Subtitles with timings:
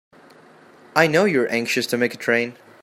[0.95, 2.55] I know you're anxious to make a train.